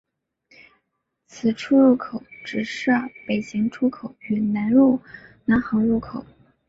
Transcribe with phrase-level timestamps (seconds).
[1.27, 2.91] 此出入口只设
[3.27, 4.71] 北行出口与南
[5.61, 6.25] 行入口。